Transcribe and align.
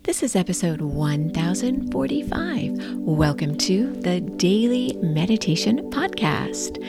This 0.00 0.24
is 0.24 0.34
episode 0.34 0.80
1045. 0.80 2.96
Welcome 2.96 3.56
to 3.58 3.92
the 3.92 4.20
Daily 4.20 4.98
Meditation 5.00 5.88
Podcast. 5.90 6.82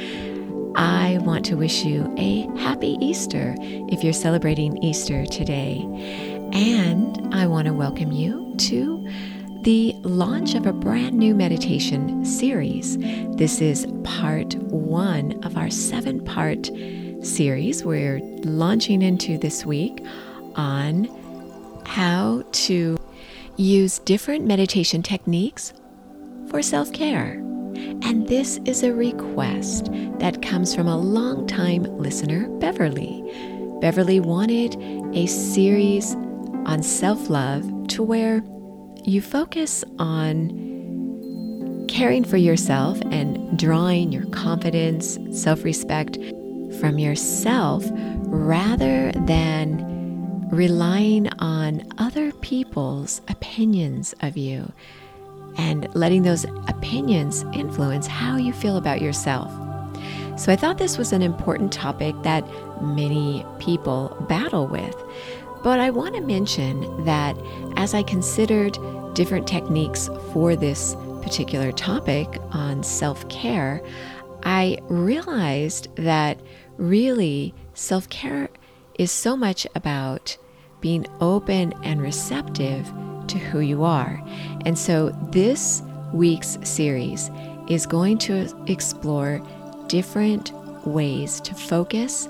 I 0.76 1.20
want 1.22 1.46
to 1.46 1.56
wish 1.56 1.84
you 1.84 2.12
a 2.18 2.48
happy 2.58 2.98
Easter 3.00 3.54
if 3.60 4.04
you're 4.04 4.14
celebrating 4.14 4.82
Easter 4.82 5.28
today. 5.28 5.82
And 6.54 7.36
I 7.36 7.46
want 7.46 7.68
to 7.68 7.74
welcome 7.74 8.12
you 8.12 8.56
to 8.58 9.08
the 9.62 9.94
launch 10.02 10.56
of 10.56 10.66
a 10.66 10.74
brand 10.74 11.16
new 11.16 11.36
meditation 11.36 12.26
series. 12.26 12.98
This 13.38 13.62
is 13.62 13.86
part 14.04 14.56
one 14.56 15.40
of 15.44 15.56
our 15.56 15.70
seven 15.70 16.26
part 16.26 16.72
series 17.22 17.86
we're 17.86 18.20
launching 18.44 19.04
into 19.04 19.38
this 19.38 19.68
week 19.68 20.04
on 20.56 21.08
how 21.86 22.44
to 22.52 22.98
use 23.58 24.00
different 24.00 24.46
meditation 24.46 25.04
techniques 25.04 25.74
for 26.50 26.62
self 26.62 26.92
care. 26.94 27.34
And 28.04 28.28
this 28.28 28.60
is 28.66 28.84
a 28.84 28.94
request 28.94 29.90
that 30.20 30.42
comes 30.42 30.76
from 30.76 30.88
a 30.88 30.98
longtime 30.98 31.84
listener, 31.98 32.48
Beverly. 32.60 33.24
Beverly 33.82 34.20
wanted 34.20 34.76
a 35.16 35.26
series 35.26 36.16
on 36.66 36.84
self 36.84 37.30
love 37.30 37.88
to 37.90 38.04
where 38.04 38.44
you 39.04 39.22
focus 39.22 39.84
on 40.00 41.86
caring 41.90 42.24
for 42.24 42.38
yourself 42.38 43.00
and 43.12 43.58
drawing 43.60 44.12
your 44.12 44.26
confidence, 44.28 45.20
self 45.32 45.64
respect 45.64 46.18
from 46.80 46.98
yourself 46.98 47.86
rather 48.26 49.12
than 49.12 49.93
relying 50.54 51.28
on 51.40 51.82
other 51.98 52.32
people's 52.34 53.22
opinions 53.28 54.14
of 54.22 54.38
you 54.38 54.72
and 55.58 55.88
letting 55.96 56.22
those 56.22 56.46
opinions 56.68 57.44
influence 57.54 58.06
how 58.06 58.38
you 58.38 58.54
feel 58.54 58.78
about 58.78 59.02
yourself. 59.02 59.52
So 60.38 60.52
I 60.52 60.56
thought 60.56 60.78
this 60.78 60.98
was 60.98 61.12
an 61.12 61.24
important 61.24 61.74
topic 61.74 62.16
that 62.22 62.46
many 62.84 63.44
people 63.58 64.16
battle 64.30 64.68
with. 64.68 64.96
But 65.64 65.80
I 65.80 65.90
want 65.90 66.14
to 66.16 66.22
mention 66.22 67.04
that 67.06 67.36
as 67.76 67.96
I 67.96 68.04
considered 68.04 68.78
different 69.16 69.48
techniques 69.48 70.08
for 70.34 70.56
this 70.56 70.96
particular 71.24 71.72
topic 71.72 72.28
on 72.52 72.84
self 72.84 73.28
care, 73.28 73.82
I 74.44 74.78
realized 74.84 75.96
that 75.96 76.40
really 76.78 77.56
self 77.74 78.08
care 78.10 78.50
is 79.00 79.12
so 79.12 79.36
much 79.36 79.66
about 79.74 80.38
being 80.84 81.08
open 81.22 81.74
and 81.84 82.02
receptive 82.02 82.86
to 83.28 83.38
who 83.38 83.62
you 83.62 83.86
are. 83.86 84.22
And 84.66 84.78
so 84.78 85.12
this 85.32 85.82
week's 86.12 86.58
series 86.62 87.32
is 87.70 87.86
going 87.86 88.18
to 88.18 88.54
explore 88.68 89.42
different 89.88 90.52
ways 90.86 91.40
to 91.40 91.56
focus 91.56 92.28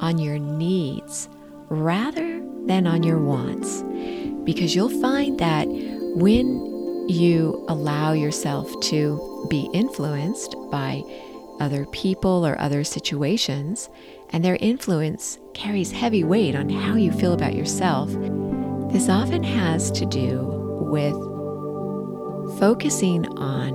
on 0.00 0.18
your 0.18 0.38
needs 0.38 1.28
rather 1.68 2.40
than 2.66 2.86
on 2.86 3.02
your 3.02 3.18
wants. 3.18 3.82
Because 4.44 4.76
you'll 4.76 5.00
find 5.00 5.40
that 5.40 5.66
when 5.66 7.08
you 7.08 7.64
allow 7.68 8.12
yourself 8.12 8.72
to 8.82 9.46
be 9.50 9.68
influenced 9.74 10.54
by 10.70 11.02
other 11.58 11.86
people 11.86 12.46
or 12.46 12.56
other 12.60 12.84
situations, 12.84 13.88
and 14.30 14.44
their 14.44 14.56
influence 14.56 15.38
carries 15.54 15.90
heavy 15.90 16.24
weight 16.24 16.54
on 16.54 16.68
how 16.68 16.94
you 16.94 17.12
feel 17.12 17.32
about 17.32 17.54
yourself, 17.54 18.10
this 18.92 19.08
often 19.08 19.42
has 19.42 19.90
to 19.92 20.06
do 20.06 20.42
with 20.90 21.14
focusing 22.58 23.26
on 23.38 23.72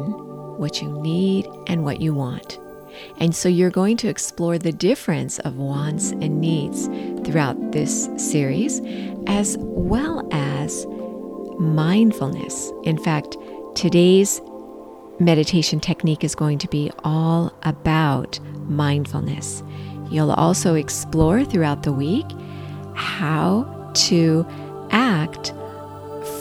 what 0.58 0.82
you 0.82 0.90
need 1.02 1.48
and 1.68 1.84
what 1.84 2.02
you 2.02 2.14
want. 2.14 2.60
And 3.20 3.36
so 3.36 3.50
you're 3.50 3.70
going 3.70 3.98
to 3.98 4.08
explore 4.08 4.58
the 4.58 4.72
difference 4.72 5.40
of 5.40 5.58
wants 5.58 6.12
and 6.12 6.40
needs 6.42 6.88
throughout 7.26 7.72
this 7.72 8.10
series, 8.18 8.82
as 9.28 9.58
well 9.60 10.28
as 10.32 10.86
mindfulness. 11.60 12.72
In 12.84 12.98
fact, 12.98 13.38
today's 13.76 14.42
meditation 15.20 15.80
technique 15.80 16.24
is 16.24 16.36
going 16.36 16.58
to 16.60 16.68
be 16.68 16.92
all 17.04 17.54
about 17.64 18.40
mindfulness. 18.68 19.64
You'll 20.12 20.34
also 20.34 20.76
explore 20.76 21.46
throughout 21.46 21.84
the 21.84 21.94
week 21.94 22.26
how 22.96 23.64
to 23.94 24.46
act 24.92 25.54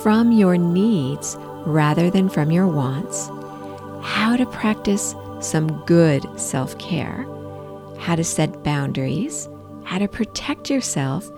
from 0.03 0.33
your 0.33 0.57
needs 0.57 1.37
rather 1.65 2.11
than 2.11 2.29
from 2.29 2.51
your 2.51 2.67
wants, 2.67 3.29
how 4.03 4.37
to 4.37 4.45
practice 4.47 5.15
some 5.41 5.69
good 5.87 6.27
self 6.39 6.77
care, 6.79 7.25
how 7.99 8.17
to 8.17 8.25
set 8.25 8.65
boundaries, 8.65 9.49
how 9.85 9.99
to 9.99 10.09
protect 10.09 10.69
yourself, 10.69 11.31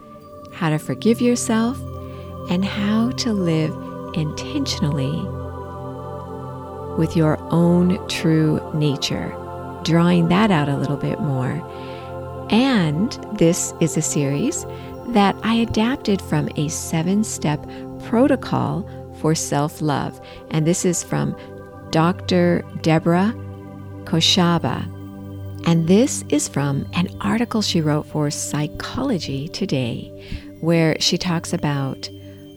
how 0.53 0.71
to 0.71 0.79
forgive 0.79 1.21
yourself, 1.21 1.79
and 2.51 2.65
how 2.65 3.11
to 3.11 3.33
live 3.35 3.73
intentionally 4.15 5.21
with 6.97 7.15
your 7.15 7.39
own 7.53 7.99
true 8.09 8.59
nature, 8.75 9.35
drawing 9.83 10.29
that 10.29 10.51
out 10.51 10.69
a 10.71 10.77
little 10.79 10.97
bit 10.97 11.21
more 11.21 11.61
and 12.53 13.13
this 13.39 13.73
is 13.81 13.97
a 13.97 14.03
series 14.03 14.67
that 15.09 15.35
I 15.43 15.55
adapted 15.55 16.21
from 16.21 16.51
a 16.57 16.69
seven 16.69 17.25
step 17.25 17.67
protocol 18.05 18.89
for 19.21 19.35
self 19.35 19.81
love. 19.81 20.21
And 20.51 20.67
this 20.67 20.85
is 20.85 21.03
from 21.03 21.35
Dr. 21.91 22.63
Deborah 22.83 23.35
Khoshaba. 24.05 24.87
And 25.67 25.89
this 25.89 26.25
is 26.29 26.49
from 26.49 26.87
an 26.93 27.09
article 27.21 27.63
she 27.63 27.81
wrote 27.81 28.07
for 28.07 28.31
Psychology 28.31 29.49
Today, 29.49 30.11
where 30.61 31.01
she 31.01 31.17
talks 31.17 31.53
about 31.53 32.11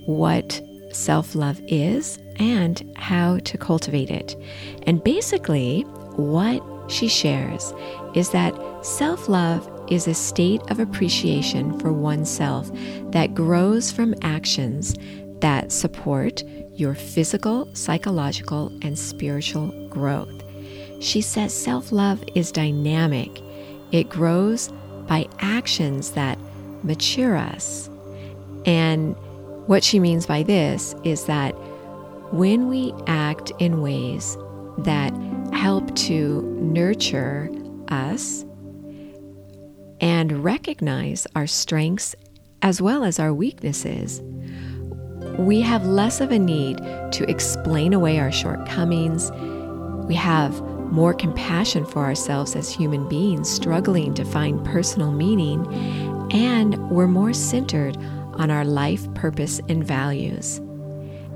what 0.05 0.61
self 0.91 1.35
love 1.35 1.61
is 1.67 2.19
and 2.35 2.91
how 2.97 3.37
to 3.39 3.57
cultivate 3.57 4.09
it. 4.09 4.35
And 4.83 5.01
basically, 5.03 5.83
what 6.17 6.61
she 6.91 7.07
shares 7.07 7.73
is 8.13 8.31
that 8.31 8.53
self 8.85 9.29
love 9.29 9.71
is 9.89 10.07
a 10.07 10.13
state 10.13 10.61
of 10.69 10.79
appreciation 10.79 11.79
for 11.79 11.93
oneself 11.93 12.69
that 13.11 13.35
grows 13.35 13.91
from 13.91 14.15
actions 14.21 14.95
that 15.39 15.71
support 15.71 16.43
your 16.75 16.95
physical, 16.95 17.69
psychological, 17.73 18.71
and 18.81 18.97
spiritual 18.97 19.67
growth. 19.89 20.43
She 20.99 21.21
says 21.21 21.53
self 21.53 21.91
love 21.91 22.23
is 22.35 22.51
dynamic, 22.51 23.41
it 23.91 24.09
grows 24.09 24.69
by 25.07 25.27
actions 25.39 26.11
that 26.11 26.39
mature 26.83 27.35
us. 27.35 27.89
And 28.65 29.15
what 29.67 29.83
she 29.83 29.99
means 29.99 30.25
by 30.25 30.43
this 30.43 30.95
is 31.03 31.25
that 31.25 31.51
when 32.31 32.67
we 32.67 32.93
act 33.07 33.51
in 33.59 33.81
ways 33.81 34.37
that 34.79 35.13
help 35.53 35.95
to 35.95 36.41
nurture 36.59 37.49
us 37.89 38.45
and 39.99 40.43
recognize 40.43 41.27
our 41.35 41.47
strengths 41.47 42.15
as 42.61 42.81
well 42.81 43.03
as 43.03 43.19
our 43.19 43.33
weaknesses, 43.33 44.21
we 45.37 45.61
have 45.61 45.85
less 45.85 46.21
of 46.21 46.31
a 46.31 46.39
need 46.39 46.77
to 47.11 47.29
explain 47.29 47.93
away 47.93 48.19
our 48.19 48.31
shortcomings. 48.31 49.31
We 50.07 50.15
have 50.15 50.61
more 50.91 51.13
compassion 51.13 51.85
for 51.85 52.05
ourselves 52.05 52.55
as 52.55 52.71
human 52.71 53.07
beings 53.09 53.49
struggling 53.49 54.13
to 54.13 54.23
find 54.23 54.63
personal 54.65 55.11
meaning, 55.11 55.65
and 56.31 56.89
we're 56.89 57.07
more 57.07 57.33
centered 57.33 57.97
on 58.35 58.49
our 58.49 58.65
life 58.65 59.11
purpose 59.13 59.59
and 59.67 59.83
values. 59.83 60.57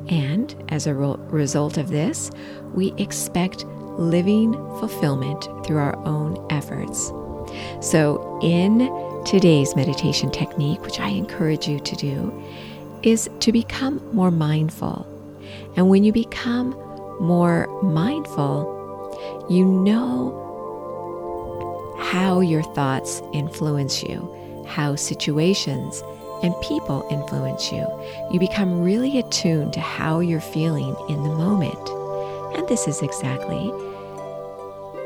And 0.07 0.55
as 0.69 0.88
a 0.88 0.95
re- 0.95 1.15
result 1.29 1.77
of 1.77 1.89
this, 1.89 2.31
we 2.73 2.94
expect 2.97 3.65
living 3.65 4.53
fulfillment 4.79 5.44
through 5.65 5.77
our 5.77 5.97
own 6.07 6.45
efforts. 6.50 7.12
So, 7.81 8.39
in 8.41 8.89
today's 9.25 9.75
meditation 9.75 10.31
technique, 10.31 10.81
which 10.81 11.00
I 11.00 11.09
encourage 11.09 11.67
you 11.67 11.79
to 11.79 11.95
do, 11.95 12.44
is 13.03 13.29
to 13.39 13.51
become 13.51 14.01
more 14.13 14.31
mindful. 14.31 15.06
And 15.75 15.89
when 15.89 16.03
you 16.03 16.11
become 16.11 16.71
more 17.19 17.67
mindful, 17.83 18.77
you 19.50 19.65
know 19.65 20.45
how 22.01 22.39
your 22.39 22.63
thoughts 22.63 23.21
influence 23.33 24.03
you, 24.03 24.65
how 24.67 24.95
situations 24.95 26.01
and 26.41 26.53
people 26.62 27.05
influence 27.09 27.71
you. 27.71 27.85
You 28.31 28.39
become 28.39 28.81
really 28.81 29.19
attuned 29.19 29.73
to 29.73 29.81
how 29.81 30.19
you're 30.19 30.39
feeling 30.39 30.95
in 31.09 31.23
the 31.23 31.29
moment. 31.29 31.89
And 32.57 32.67
this 32.67 32.88
is 32.88 33.01
exactly 33.01 33.67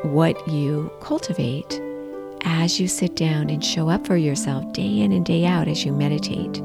what 0.04 0.48
you 0.48 0.92
cultivate 1.02 1.82
as 2.44 2.80
you 2.80 2.88
sit 2.88 3.16
down 3.16 3.50
and 3.50 3.64
show 3.64 3.90
up 3.90 4.06
for 4.06 4.18
yourself 4.18 4.72
day 4.74 5.00
in 5.00 5.12
and 5.12 5.26
day 5.26 5.46
out 5.46 5.68
as 5.68 5.86
you 5.86 5.92
meditate. 5.92 6.58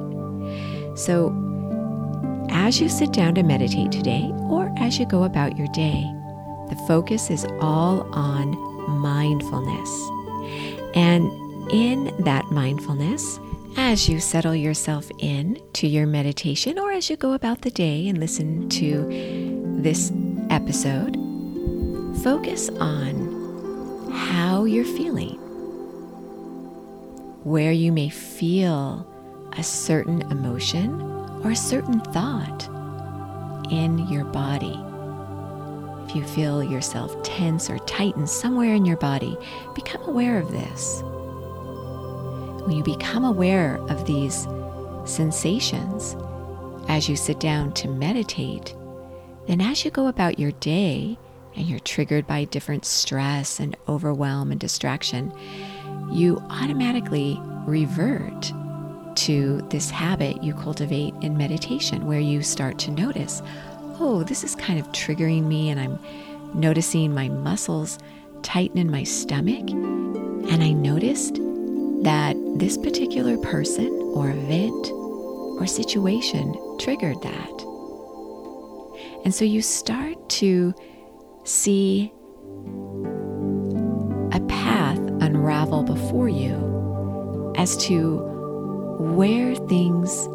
So, 0.97 1.35
as 2.51 2.81
you 2.81 2.89
sit 2.89 3.13
down 3.13 3.35
to 3.37 3.43
meditate 3.43 3.93
today 3.93 4.31
or 4.49 4.73
as 4.79 4.99
you 4.99 5.07
go 5.07 5.25
about 5.25 5.57
your 5.57 5.69
day, 5.69 6.03
the 6.69 6.77
focus 6.87 7.31
is 7.31 7.47
all 7.61 8.03
on 8.15 8.51
mindfulness. 9.01 9.91
And 10.95 11.31
in 11.71 12.13
that 12.25 12.47
mindfulness, 12.51 13.39
as 13.77 14.09
you 14.09 14.19
settle 14.19 14.55
yourself 14.55 15.09
in 15.19 15.61
to 15.75 15.87
your 15.87 16.07
meditation 16.07 16.79
or 16.79 16.91
as 16.91 17.09
you 17.09 17.17
go 17.17 17.33
about 17.33 17.63
the 17.63 17.71
day 17.71 18.09
and 18.09 18.19
listen 18.19 18.69
to 18.71 19.07
this 19.81 20.13
episode, 20.51 21.15
focus 22.23 22.71
on 22.81 24.11
how 24.11 24.65
you're 24.65 24.85
feeling, 24.85 25.39
where 27.49 27.73
you 27.73 27.91
may 27.91 28.11
feel 28.11 29.06
a 29.56 29.62
certain 29.62 30.21
emotion 30.31 31.00
or 31.43 31.53
a 31.53 31.56
certain 31.56 31.99
thought 31.99 32.69
in 33.73 34.06
your 34.09 34.25
body. 34.27 34.79
If 36.05 36.15
you 36.15 36.25
feel 36.25 36.62
yourself 36.62 37.23
tense 37.23 37.71
or 37.71 37.79
tighten 37.81 38.27
somewhere 38.27 38.75
in 38.75 38.85
your 38.85 38.99
body, 38.99 39.35
become 39.75 40.03
aware 40.03 40.39
of 40.39 40.53
this. 40.53 41.00
When 42.67 42.77
you 42.77 42.85
become 42.85 43.25
aware 43.25 43.79
of 43.89 44.06
these 44.06 44.47
sensations 45.06 46.17
as 46.89 47.09
you 47.09 47.17
sit 47.17 47.41
down 47.41 47.73
to 47.75 47.89
meditate, 47.89 48.75
then 49.47 49.62
as 49.62 49.87
you 49.87 49.91
go 49.91 50.09
about 50.09 50.39
your 50.39 50.53
day 50.53 51.17
and 51.56 51.67
you're 51.67 51.79
triggered 51.81 52.27
by 52.27 52.44
different 52.44 52.85
stress 52.85 53.59
and 53.59 53.75
overwhelm 53.89 54.51
and 54.51 54.61
distraction, 54.61 55.33
you 56.10 56.43
automatically 56.50 57.38
revert 57.66 58.52
to 59.16 59.60
this 59.70 59.90
habit 59.90 60.43
you 60.43 60.55
cultivate 60.55 61.12
in 61.22 61.37
meditation 61.37 62.06
where 62.06 62.20
you 62.20 62.43
start 62.43 62.78
to 62.78 62.90
notice, 62.93 63.43
oh, 64.00 64.22
this 64.26 64.44
is 64.44 64.55
kind 64.55 64.78
of 64.78 64.87
triggering 64.93 65.44
me, 65.44 65.70
and 65.70 65.81
I'm 65.81 65.99
noticing 66.55 67.12
my 67.12 67.28
muscles 67.28 67.99
tighten 68.43 68.78
in 68.78 68.90
my 68.90 69.02
stomach. 69.02 69.70
And 69.70 70.62
I 70.62 70.72
noticed 70.72 71.34
that 72.05 72.37
this 72.56 72.78
particular 72.78 73.37
person 73.38 73.88
or 74.14 74.31
event 74.31 74.93
or 75.58 75.66
situation 75.66 76.55
triggered 76.78 77.20
that. 77.22 77.64
And 79.25 79.34
so 79.34 79.44
you 79.44 79.60
start 79.60 80.28
to 80.31 80.75
see 81.44 82.12
as 87.58 87.76
to 87.76 88.19
where 89.16 89.55
things 89.55 90.26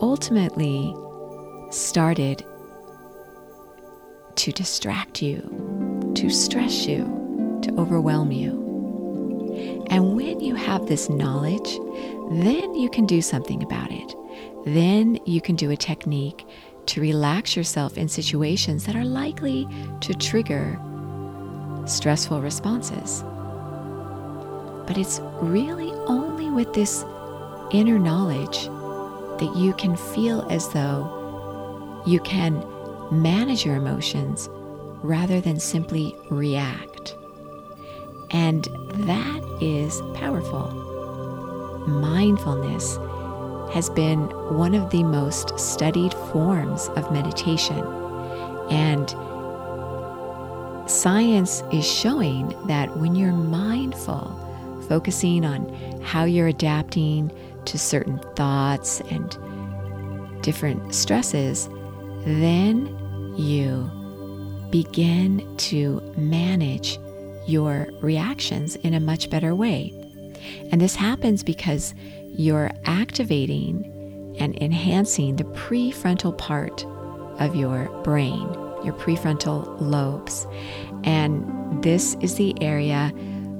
ultimately 0.00 0.94
started 1.70 2.44
to 4.36 4.52
distract 4.52 5.20
you, 5.20 6.12
to 6.14 6.30
stress 6.30 6.86
you, 6.86 7.58
to 7.62 7.74
overwhelm 7.76 8.30
you. 8.30 9.86
And 9.90 10.14
when 10.14 10.38
you 10.38 10.54
have 10.54 10.86
this 10.86 11.10
knowledge, 11.10 11.78
then 12.30 12.74
you 12.76 12.88
can 12.88 13.06
do 13.06 13.22
something 13.22 13.60
about 13.62 13.90
it. 13.90 14.14
Then 14.64 15.18
you 15.26 15.40
can 15.40 15.56
do 15.56 15.72
a 15.72 15.76
technique 15.76 16.46
to 16.86 17.00
relax 17.00 17.56
yourself 17.56 17.98
in 17.98 18.08
situations 18.08 18.86
that 18.86 18.94
are 18.94 19.04
likely 19.04 19.66
to 20.00 20.14
trigger 20.14 20.78
stressful 21.86 22.40
responses. 22.40 23.24
But 24.86 24.96
it's 24.96 25.20
really 25.40 25.90
only 26.06 26.17
with 26.58 26.74
this 26.74 27.04
inner 27.70 28.00
knowledge 28.00 28.64
that 29.38 29.52
you 29.54 29.72
can 29.74 29.94
feel 29.96 30.44
as 30.50 30.68
though 30.70 32.02
you 32.04 32.18
can 32.18 32.66
manage 33.12 33.64
your 33.64 33.76
emotions 33.76 34.48
rather 35.04 35.40
than 35.40 35.60
simply 35.60 36.16
react. 36.30 37.14
And 38.32 38.64
that 39.06 39.58
is 39.60 40.00
powerful. 40.16 40.66
Mindfulness 41.86 42.96
has 43.72 43.88
been 43.90 44.22
one 44.56 44.74
of 44.74 44.90
the 44.90 45.04
most 45.04 45.56
studied 45.60 46.12
forms 46.32 46.88
of 46.96 47.12
meditation. 47.12 47.84
And 48.68 49.08
science 50.90 51.62
is 51.70 51.86
showing 51.86 52.48
that 52.66 52.96
when 52.96 53.14
you're 53.14 53.30
mindful, 53.30 54.47
focusing 54.88 55.44
on 55.44 55.68
how 56.02 56.24
you're 56.24 56.48
adapting 56.48 57.30
to 57.66 57.78
certain 57.78 58.18
thoughts 58.34 59.00
and 59.10 59.36
different 60.42 60.94
stresses, 60.94 61.68
then 62.24 62.86
you 63.36 63.90
begin 64.70 65.56
to 65.56 66.00
manage 66.16 66.98
your 67.46 67.88
reactions 68.00 68.76
in 68.76 68.94
a 68.94 69.00
much 69.00 69.30
better 69.30 69.54
way. 69.54 69.92
And 70.70 70.80
this 70.80 70.94
happens 70.94 71.42
because 71.42 71.94
you're 72.36 72.70
activating 72.84 74.36
and 74.38 74.56
enhancing 74.62 75.36
the 75.36 75.44
prefrontal 75.44 76.36
part 76.36 76.84
of 77.40 77.56
your 77.56 77.88
brain, 78.04 78.48
your 78.84 78.94
prefrontal 78.94 79.80
lobes. 79.80 80.46
And 81.04 81.82
this 81.82 82.14
is 82.20 82.36
the 82.36 82.54
area 82.62 83.12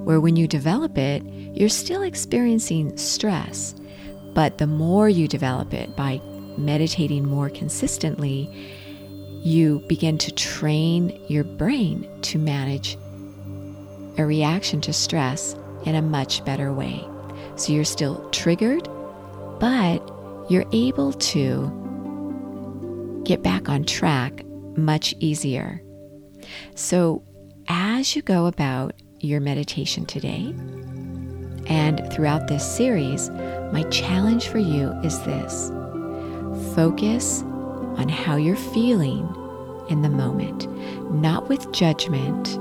where, 0.05 0.21
when 0.21 0.37
you 0.37 0.47
develop 0.47 0.97
it, 0.97 1.23
you're 1.25 1.69
still 1.69 2.03
experiencing 2.03 2.97
stress. 2.97 3.75
But 4.35 4.59
the 4.59 4.67
more 4.67 5.09
you 5.09 5.29
develop 5.29 5.75
it 5.75 5.97
by 5.97 6.21
meditating 6.57 7.27
more 7.27 7.51
consistently, 7.51 8.49
you 9.43 9.85
begin 9.89 10.19
to 10.19 10.33
train 10.33 11.21
your 11.29 11.45
brain 11.45 12.09
to 12.23 12.39
manage 12.39 12.97
a 14.19 14.27
reaction 14.27 14.81
to 14.83 14.93
stress 14.93 15.55
in 15.85 15.95
a 15.95 16.03
much 16.03 16.45
better 16.45 16.73
way. 16.73 17.05
So 17.57 17.73
you're 17.73 17.85
still 17.85 18.29
triggered, 18.31 18.89
but 19.61 19.99
you're 20.51 20.67
able 20.73 21.13
to 21.13 23.23
get 23.25 23.43
back 23.43 23.69
on 23.69 23.85
track 23.85 24.45
much 24.77 25.15
easier. 25.21 25.83
So 26.75 27.23
as 27.69 28.17
you 28.17 28.23
go 28.23 28.47
about 28.47 28.95
your 29.21 29.41
meditation 29.41 30.07
today. 30.07 30.55
And 31.67 32.11
throughout 32.13 32.49
this 32.49 32.65
series, 32.65 33.31
my 33.73 33.83
challenge 33.91 34.49
for 34.49 34.59
you 34.59 34.91
is 35.03 35.21
this. 35.23 35.71
Focus 36.75 37.43
on 37.43 38.09
how 38.09 38.37
you're 38.37 38.57
feeling 38.57 39.29
in 39.91 40.03
the 40.03 40.09
moment, 40.09 40.67
not 41.13 41.49
with 41.49 41.71
judgment, 41.73 42.57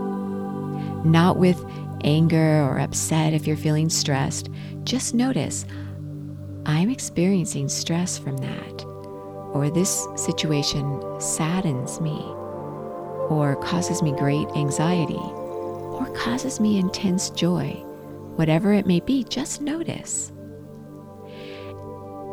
not 1.05 1.37
with 1.37 1.63
anger 2.03 2.61
or 2.63 2.79
upset 2.79 3.33
if 3.33 3.47
you're 3.47 3.57
feeling 3.57 3.89
stressed, 3.89 4.49
just 4.83 5.13
notice 5.13 5.65
I'm 6.65 6.89
experiencing 6.89 7.69
stress 7.69 8.17
from 8.17 8.37
that, 8.37 8.85
or 9.53 9.69
this 9.69 10.05
situation 10.15 10.99
saddens 11.19 12.01
me, 12.01 12.19
or 13.29 13.57
causes 13.63 14.01
me 14.01 14.11
great 14.11 14.47
anxiety, 14.49 15.19
or 15.97 16.09
causes 16.13 16.59
me 16.59 16.77
intense 16.77 17.29
joy. 17.31 17.71
Whatever 18.35 18.73
it 18.73 18.85
may 18.85 18.99
be, 18.99 19.23
just 19.23 19.61
notice. 19.61 20.31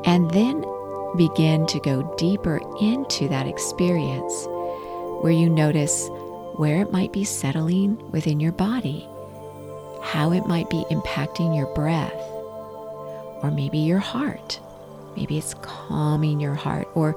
And 0.04 0.30
then 0.30 0.62
begin 1.16 1.66
to 1.66 1.80
go 1.80 2.14
deeper 2.18 2.60
into 2.80 3.28
that 3.28 3.46
experience 3.46 4.46
where 5.22 5.32
you 5.32 5.48
notice 5.48 6.08
where 6.56 6.82
it 6.82 6.92
might 6.92 7.12
be 7.12 7.24
settling 7.24 7.98
within 8.10 8.38
your 8.38 8.52
body, 8.52 9.08
how 10.02 10.32
it 10.32 10.46
might 10.46 10.68
be 10.70 10.84
impacting 10.90 11.56
your 11.56 11.72
breath, 11.74 12.12
or 13.42 13.50
maybe 13.50 13.78
your 13.78 13.98
heart. 13.98 14.60
Maybe 15.16 15.38
it's 15.38 15.54
calming 15.62 16.40
your 16.40 16.54
heart, 16.54 16.88
or 16.94 17.16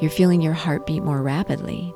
you're 0.00 0.10
feeling 0.10 0.40
your 0.40 0.54
heart 0.54 0.86
beat 0.86 1.02
more 1.02 1.22
rapidly. 1.22 1.94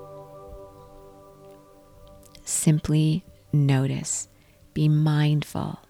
Simply 2.45 3.25
notice, 3.53 4.29
be 4.75 4.89
mindful. 4.89 5.81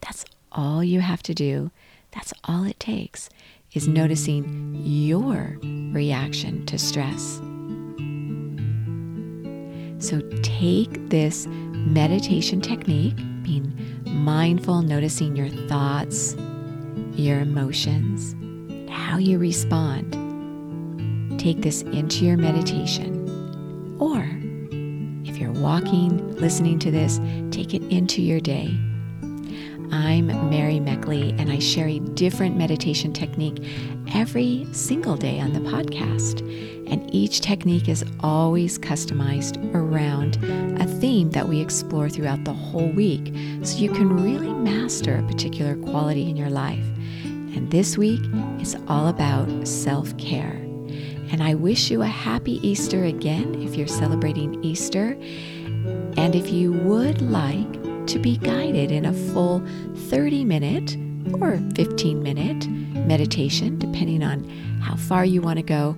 That's 0.00 0.24
all 0.52 0.82
you 0.82 1.00
have 1.00 1.22
to 1.24 1.34
do. 1.34 1.70
That's 2.12 2.32
all 2.44 2.64
it 2.64 2.80
takes 2.80 3.28
is 3.72 3.86
noticing 3.86 4.80
your 4.84 5.58
reaction 5.92 6.66
to 6.66 6.78
stress. 6.78 7.40
So 10.04 10.20
take 10.42 11.10
this 11.10 11.46
meditation 11.46 12.60
technique, 12.60 13.16
being 13.42 13.72
mindful, 14.06 14.82
noticing 14.82 15.36
your 15.36 15.50
thoughts, 15.68 16.34
your 17.12 17.40
emotions, 17.40 18.34
how 18.90 19.18
you 19.18 19.38
respond. 19.38 20.16
Take 21.38 21.60
this 21.60 21.82
into 21.82 22.24
your 22.24 22.36
meditation. 22.36 23.96
Or 24.00 24.39
walking, 25.60 26.34
listening 26.36 26.78
to 26.80 26.90
this, 26.90 27.20
take 27.50 27.74
it 27.74 27.82
into 27.92 28.22
your 28.22 28.40
day. 28.40 28.74
I'm 29.92 30.26
Mary 30.48 30.78
Meckley, 30.78 31.38
and 31.38 31.50
I 31.50 31.58
share 31.58 31.88
a 31.88 31.98
different 31.98 32.56
meditation 32.56 33.12
technique 33.12 33.62
every 34.14 34.66
single 34.72 35.16
day 35.16 35.40
on 35.40 35.52
the 35.52 35.60
podcast. 35.60 36.40
And 36.90 37.12
each 37.14 37.40
technique 37.40 37.88
is 37.88 38.04
always 38.20 38.78
customized 38.78 39.58
around 39.74 40.36
a 40.80 40.86
theme 40.86 41.30
that 41.32 41.48
we 41.48 41.60
explore 41.60 42.08
throughout 42.08 42.44
the 42.44 42.52
whole 42.52 42.90
week 42.90 43.34
so 43.62 43.78
you 43.78 43.92
can 43.92 44.22
really 44.22 44.52
master 44.52 45.16
a 45.18 45.22
particular 45.24 45.76
quality 45.76 46.28
in 46.30 46.36
your 46.36 46.50
life. 46.50 46.86
And 47.24 47.70
this 47.70 47.98
week 47.98 48.20
is 48.60 48.76
all 48.88 49.08
about 49.08 49.66
self 49.66 50.16
care. 50.18 50.69
And 51.32 51.42
I 51.42 51.54
wish 51.54 51.90
you 51.90 52.02
a 52.02 52.06
happy 52.06 52.66
Easter 52.66 53.04
again 53.04 53.62
if 53.62 53.76
you're 53.76 53.86
celebrating 53.86 54.62
Easter. 54.64 55.16
And 56.16 56.34
if 56.34 56.50
you 56.50 56.72
would 56.72 57.22
like 57.22 58.06
to 58.06 58.18
be 58.18 58.36
guided 58.38 58.90
in 58.90 59.04
a 59.04 59.12
full 59.12 59.62
30 59.94 60.44
minute 60.44 60.96
or 61.40 61.58
15 61.76 62.22
minute 62.22 62.68
meditation, 63.06 63.78
depending 63.78 64.22
on 64.22 64.44
how 64.80 64.96
far 64.96 65.24
you 65.24 65.40
want 65.40 65.58
to 65.58 65.62
go, 65.62 65.96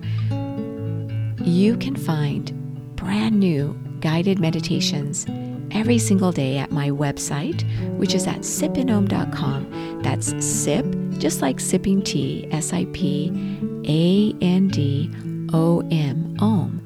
you 1.43 1.77
can 1.77 1.95
find 1.95 2.95
brand 2.95 3.39
new 3.39 3.77
guided 3.99 4.39
meditations 4.39 5.25
every 5.71 5.97
single 5.97 6.31
day 6.31 6.57
at 6.57 6.71
my 6.71 6.89
website, 6.89 7.63
which 7.97 8.13
is 8.13 8.27
at 8.27 8.39
sipandom.com. 8.39 10.01
That's 10.03 10.45
sip, 10.45 10.85
just 11.23 11.41
like 11.41 11.57
sipping 11.57 12.01
tea, 12.01 12.45
S 12.51 12.73
I 12.73 12.83
P 12.91 13.31
A 13.87 14.35
N 14.43 14.67
D 14.67 15.09
O 15.53 15.79
M, 15.89 16.35
om. 16.41 16.81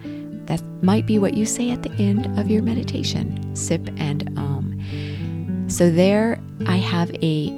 That 0.46 0.62
might 0.84 1.08
be 1.08 1.18
what 1.18 1.34
you 1.34 1.44
say 1.44 1.72
at 1.72 1.82
the 1.82 1.92
end 1.94 2.28
of 2.40 2.48
your 2.48 2.62
meditation, 2.62 3.56
sip 3.56 3.90
and 3.98 4.32
om. 4.38 5.66
So 5.68 5.90
there 5.90 6.40
I 6.68 6.76
have 6.76 7.10
a 7.24 7.52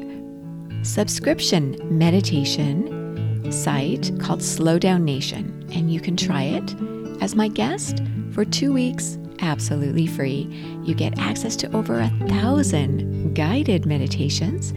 subscription 0.83 1.77
meditation 1.83 3.51
site 3.51 4.17
called 4.21 4.41
Slow 4.41 4.79
Down 4.79 5.03
Nation, 5.03 5.67
and 5.73 5.91
you 5.93 5.99
can 5.99 6.15
try 6.15 6.43
it 6.43 6.75
as 7.21 7.35
my 7.35 7.49
guest 7.49 8.01
for 8.31 8.45
two 8.45 8.71
weeks 8.71 9.17
absolutely 9.41 10.07
free. 10.07 10.47
You 10.83 10.95
get 10.95 11.17
access 11.19 11.55
to 11.57 11.75
over 11.75 11.99
a 11.99 12.09
thousand 12.27 13.33
guided 13.33 13.85
meditations, 13.85 14.73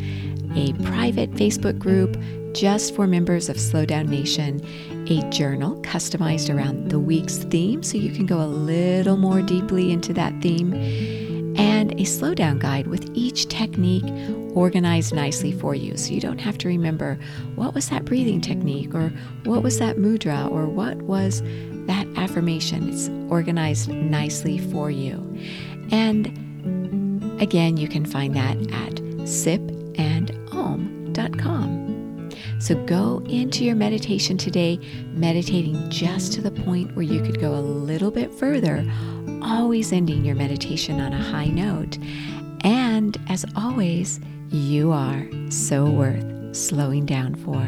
a 0.56 0.72
private 0.84 1.30
Facebook 1.32 1.78
group 1.78 2.16
just 2.54 2.94
for 2.94 3.06
members 3.06 3.48
of 3.48 3.56
Slowdown 3.56 4.08
Nation, 4.08 4.60
a 5.08 5.28
journal 5.30 5.80
customized 5.82 6.54
around 6.54 6.90
the 6.90 6.98
week's 6.98 7.38
theme 7.38 7.82
so 7.82 7.96
you 7.96 8.12
can 8.12 8.26
go 8.26 8.40
a 8.40 8.46
little 8.46 9.16
more 9.16 9.42
deeply 9.42 9.90
into 9.90 10.12
that 10.12 10.32
theme 10.42 10.72
and 11.56 11.92
a 11.92 12.04
slowdown 12.04 12.58
guide 12.58 12.86
with 12.86 13.10
each 13.14 13.48
technique 13.48 14.04
organized 14.54 15.14
nicely 15.14 15.52
for 15.52 15.74
you. 15.74 15.96
So 15.96 16.12
you 16.12 16.20
don't 16.20 16.38
have 16.38 16.58
to 16.58 16.68
remember 16.68 17.18
what 17.54 17.74
was 17.74 17.88
that 17.90 18.04
breathing 18.04 18.40
technique 18.40 18.94
or 18.94 19.12
what 19.44 19.62
was 19.62 19.78
that 19.78 19.96
mudra 19.96 20.50
or 20.50 20.66
what 20.66 20.96
was 21.02 21.42
that 21.86 22.06
affirmation. 22.16 22.88
It's 22.88 23.08
organized 23.30 23.88
nicely 23.88 24.58
for 24.58 24.90
you. 24.90 25.14
And 25.90 26.28
again, 27.40 27.76
you 27.76 27.88
can 27.88 28.04
find 28.04 28.34
that 28.36 28.56
at 28.72 29.00
So 32.58 32.76
go 32.86 33.22
into 33.28 33.64
your 33.64 33.74
meditation 33.74 34.38
today, 34.38 34.78
meditating 35.14 35.90
just 35.90 36.32
to 36.34 36.40
the 36.40 36.50
point 36.50 36.94
where 36.94 37.04
you 37.04 37.20
could 37.20 37.40
go 37.40 37.54
a 37.54 37.60
little 37.60 38.10
bit 38.10 38.32
further, 38.32 38.88
always 39.42 39.92
ending 39.92 40.24
your 40.24 40.36
meditation 40.36 41.00
on 41.00 41.12
a 41.12 41.22
high 41.22 41.48
note. 41.48 41.98
And 42.60 43.18
as 43.28 43.44
always, 43.56 44.20
you 44.50 44.92
are 44.92 45.26
so 45.48 45.86
worth 45.86 46.54
slowing 46.54 47.04
down 47.04 47.34
for. 47.34 47.58